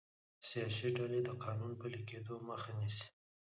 سیاسي 0.47 0.87
ډلې 0.97 1.19
د 1.23 1.29
قانون 1.43 1.71
پلي 1.81 2.01
کیدو 2.09 2.33
مخه 2.49 2.71
نیسي 2.79 3.07